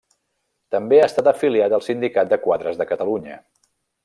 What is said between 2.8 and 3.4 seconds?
de Catalunya.